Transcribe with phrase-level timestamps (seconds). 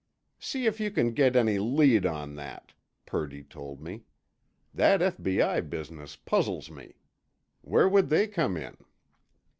[0.39, 2.73] "See if you can get any lead on that,"
[3.05, 4.01] Purdy told me.
[4.73, 5.61] "That F.B.I.
[5.61, 6.95] business puzzles me.
[7.61, 8.77] Where would they come in?"